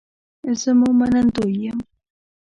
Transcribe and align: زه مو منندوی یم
زه 0.61 0.71
مو 0.79 0.89
منندوی 0.99 1.55
یم 1.65 1.79